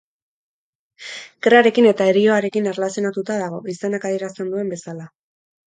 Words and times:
Gerrarekin 1.47 1.89
eta 1.91 2.09
herioarekin 2.13 2.71
erlazionatuta 2.73 3.39
dago, 3.45 3.63
izenak 3.77 4.11
adierazten 4.13 4.53
duen 4.57 4.77
bezala. 4.77 5.11